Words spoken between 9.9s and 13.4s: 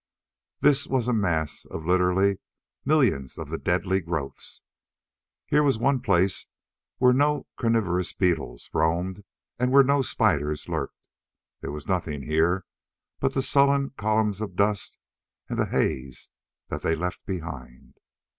spiders lurked. There were nothing here but